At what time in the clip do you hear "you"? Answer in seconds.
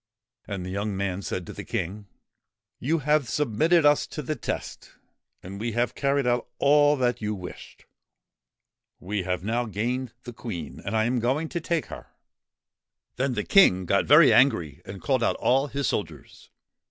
2.89-2.99, 7.21-7.35